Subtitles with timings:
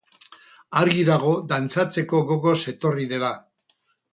[0.79, 3.31] Argi dago dantzatzeko gogoz etorri dela.